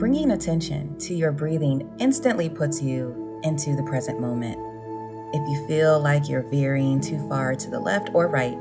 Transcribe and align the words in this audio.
Bringing 0.00 0.30
attention 0.30 0.98
to 1.00 1.14
your 1.14 1.30
breathing 1.30 1.86
instantly 1.98 2.48
puts 2.48 2.80
you 2.80 3.38
into 3.42 3.76
the 3.76 3.82
present 3.82 4.18
moment. 4.18 4.56
If 5.34 5.46
you 5.46 5.66
feel 5.68 6.00
like 6.00 6.26
you're 6.26 6.48
veering 6.48 7.02
too 7.02 7.18
far 7.28 7.54
to 7.54 7.68
the 7.68 7.78
left 7.78 8.08
or 8.14 8.26
right, 8.26 8.56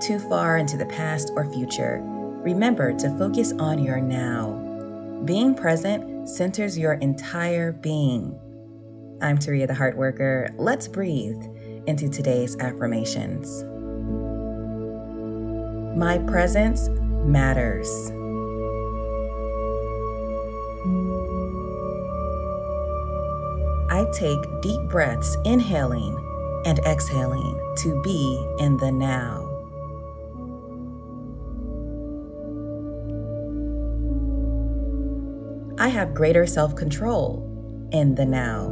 too 0.00 0.20
far 0.20 0.58
into 0.58 0.76
the 0.76 0.86
past 0.86 1.32
or 1.34 1.52
future, 1.52 2.00
remember 2.04 2.96
to 2.98 3.18
focus 3.18 3.52
on 3.58 3.82
your 3.82 4.00
now. 4.00 4.52
Being 5.24 5.56
present 5.56 6.28
centers 6.28 6.78
your 6.78 6.92
entire 6.92 7.72
being. 7.72 8.38
I'm 9.20 9.38
Taria 9.38 9.66
the 9.66 9.74
Heart 9.74 9.96
Worker. 9.96 10.50
Let's 10.56 10.86
breathe 10.86 11.42
into 11.88 12.08
today's 12.08 12.56
affirmations. 12.58 13.64
My 15.98 16.18
presence 16.18 16.88
matters. 17.26 18.12
I 23.96 24.04
take 24.12 24.60
deep 24.60 24.82
breaths, 24.90 25.38
inhaling 25.46 26.22
and 26.66 26.78
exhaling 26.80 27.58
to 27.78 28.02
be 28.02 28.46
in 28.58 28.76
the 28.76 28.92
now. 28.92 29.48
I 35.78 35.88
have 35.88 36.12
greater 36.12 36.44
self 36.44 36.76
control 36.76 37.42
in 37.90 38.14
the 38.16 38.26
now. 38.26 38.66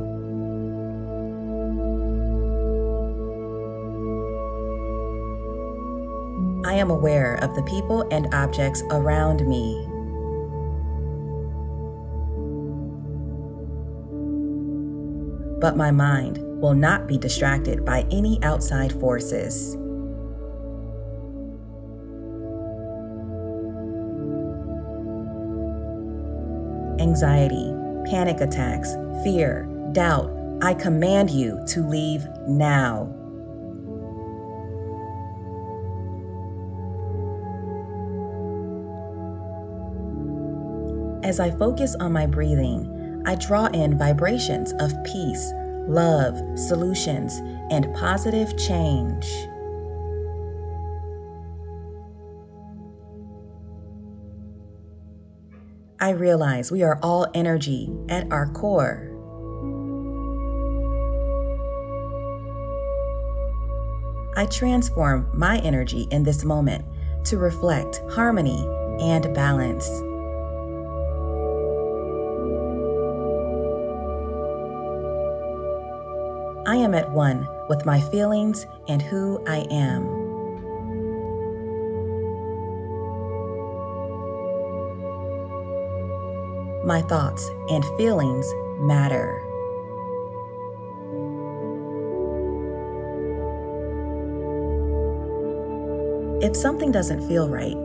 I 6.67 6.75
am 6.75 6.91
aware 6.91 7.37
of 7.37 7.55
the 7.55 7.63
people 7.63 8.07
and 8.11 8.29
objects 8.35 8.83
around 8.91 9.49
me. 9.49 9.94
But 15.61 15.77
my 15.77 15.91
mind 15.91 16.39
will 16.61 16.75
not 16.75 17.07
be 17.07 17.19
distracted 17.19 17.85
by 17.85 18.07
any 18.11 18.43
outside 18.43 18.93
forces. 19.01 19.77
Anxiety, 27.01 27.75
panic 28.11 28.41
attacks, 28.41 28.95
fear, 29.23 29.69
doubt, 29.93 30.31
I 30.63 30.75
command 30.75 31.31
you 31.31 31.63
to 31.69 31.87
leave 31.87 32.27
now. 32.49 33.13
As 41.23 41.41
I 41.41 41.51
focus 41.51 41.97
on 42.01 42.13
my 42.13 42.27
breathing, 42.27 42.94
I 43.27 43.37
draw 43.37 43.67
in 43.67 43.97
vibrations 43.99 44.73
of 44.81 44.93
peace, 45.05 45.53
love, 45.89 46.37
solutions, 46.59 47.39
and 47.71 47.95
positive 47.95 48.57
change. 48.59 49.27
I 56.01 56.11
realize 56.11 56.71
we 56.71 56.83
are 56.83 56.99
all 57.03 57.27
energy 57.33 57.91
at 58.11 58.31
our 58.31 58.53
core. 58.53 59.11
I 64.37 64.47
transform 64.47 65.31
my 65.33 65.59
energy 65.61 66.07
in 66.11 66.25
this 66.25 66.45
moment 66.45 66.85
to 67.25 67.39
reflect 67.39 68.03
harmony 68.11 68.67
and 69.01 69.33
balance. 69.35 69.89
I 76.67 76.77
am 76.77 76.95
at 76.95 77.11
one 77.11 77.47
with 77.69 77.85
my 77.85 78.01
feelings 78.01 78.67
and 78.89 79.03
who 79.03 79.43
I 79.47 79.67
am. 79.71 80.05
My 86.87 87.03
thoughts 87.03 87.51
and 87.69 87.85
feelings 87.99 88.47
matter. 88.79 89.41
If 96.43 96.57
something 96.57 96.91
doesn't 96.91 97.29
feel 97.29 97.49
right, 97.49 97.77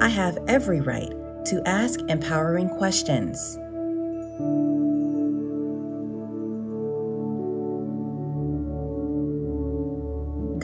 I 0.00 0.08
have 0.08 0.38
every 0.48 0.80
right 0.80 1.12
to 1.46 1.62
ask 1.66 2.00
empowering 2.08 2.70
questions. 2.70 3.58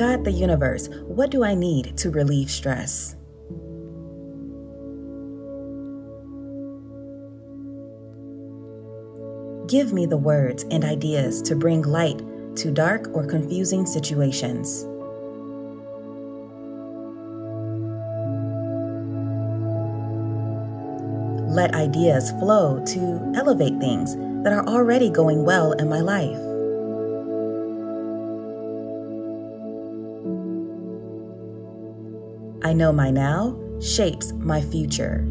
God, 0.03 0.25
the 0.25 0.33
universe, 0.33 0.89
what 1.07 1.31
do 1.31 1.45
I 1.45 1.55
need 1.55 1.97
to 1.99 2.11
relieve 2.11 2.51
stress? 2.51 3.15
Give 9.69 9.93
me 9.93 10.07
the 10.07 10.17
words 10.17 10.65
and 10.73 10.85
ideas 10.85 11.41
to 11.43 11.55
bring 11.55 11.83
light 11.83 12.21
to 12.57 12.73
dark 12.73 13.11
or 13.15 13.25
confusing 13.25 13.87
situations. 13.87 14.83
Let 21.55 21.77
ideas 21.77 22.33
flow 22.41 22.85
to 22.87 23.33
elevate 23.37 23.79
things 23.79 24.17
that 24.43 24.53
are 24.53 24.67
already 24.67 25.11
going 25.11 25.45
well 25.45 25.71
in 25.75 25.89
my 25.89 26.01
life. 26.01 26.52
I 32.65 32.73
know 32.73 32.93
my 32.93 33.11
now 33.11 33.59
shapes 33.81 34.33
my 34.33 34.61
future. 34.61 35.27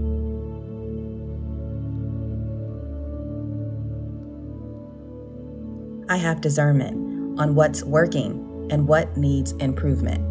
I 6.09 6.18
have 6.18 6.42
discernment 6.42 7.40
on 7.40 7.56
what's 7.56 7.84
working 7.84 8.68
and 8.69 8.86
what 8.86 9.16
needs 9.16 9.53
improvement. 9.53 10.28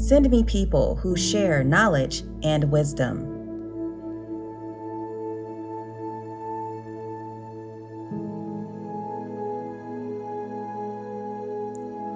Send 0.00 0.30
me 0.30 0.42
people 0.42 0.94
who 0.96 1.16
share 1.16 1.62
knowledge 1.62 2.22
and 2.42 2.70
wisdom. 2.70 3.37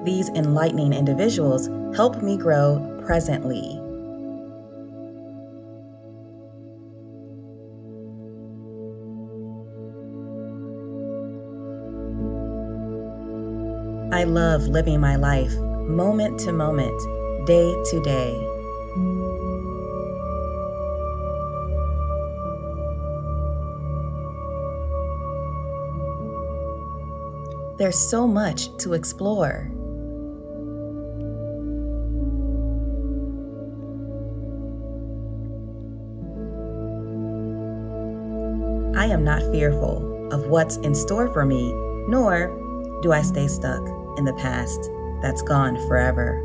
These 0.04 0.30
enlightening 0.30 0.92
individuals 0.92 1.68
help 1.96 2.22
me 2.22 2.36
grow 2.36 3.00
presently. 3.06 3.78
I 14.12 14.24
love 14.24 14.68
living 14.68 15.00
my 15.00 15.16
life 15.16 15.52
moment 15.88 16.38
to 16.40 16.52
moment, 16.52 16.96
day 17.46 17.72
to 17.90 18.00
day. 18.02 18.48
There's 27.78 27.98
so 27.98 28.28
much 28.28 28.76
to 28.78 28.92
explore. 28.92 29.70
I 39.02 39.06
am 39.06 39.24
not 39.24 39.42
fearful 39.50 40.32
of 40.32 40.46
what's 40.46 40.76
in 40.76 40.94
store 40.94 41.26
for 41.32 41.44
me, 41.44 41.72
nor 42.06 43.00
do 43.02 43.10
I 43.10 43.20
stay 43.22 43.48
stuck 43.48 43.84
in 44.16 44.24
the 44.24 44.32
past 44.34 44.78
that's 45.20 45.42
gone 45.42 45.74
forever. 45.88 46.38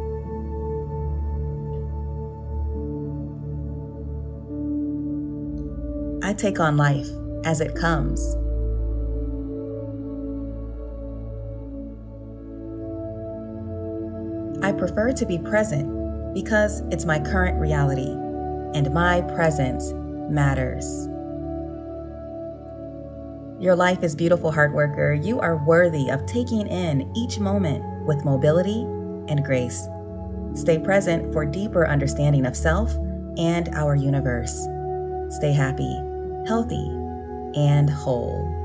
I 6.24 6.33
take 6.33 6.59
on 6.59 6.77
life 6.77 7.07
as 7.45 7.62
it 7.62 7.75
comes. 7.75 8.25
I 14.63 14.71
prefer 14.71 15.12
to 15.12 15.25
be 15.27 15.38
present 15.38 16.33
because 16.33 16.80
it's 16.89 17.06
my 17.06 17.19
current 17.19 17.59
reality 17.59 18.09
and 18.74 18.92
my 18.95 19.21
presence 19.21 19.94
matters. 20.31 21.07
Your 23.59 23.75
life 23.75 24.04
is 24.04 24.15
beautiful, 24.15 24.51
Heart 24.51 24.74
Worker. 24.74 25.13
You 25.13 25.39
are 25.39 25.57
worthy 25.57 26.09
of 26.09 26.27
taking 26.27 26.68
in 26.68 27.12
each 27.15 27.39
moment 27.39 27.83
with 28.06 28.24
mobility 28.24 28.81
and 29.30 29.44
grace. 29.44 29.89
Stay 30.54 30.77
present 30.77 31.33
for 31.33 31.44
deeper 31.44 31.88
understanding 31.88 32.45
of 32.45 32.56
self 32.56 32.94
and 33.36 33.69
our 33.69 33.95
universe. 33.95 34.54
Stay 35.36 35.54
happy, 35.54 35.92
healthy, 36.45 36.88
and 37.56 37.89
whole. 37.89 38.56